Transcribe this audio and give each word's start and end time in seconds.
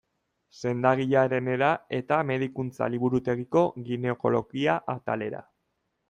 Sendagilearenera 0.59 1.67
eta 1.97 2.17
medikuntza-liburutegiko 2.29 3.63
ginekologia 3.91 4.79
atalera. 4.95 5.43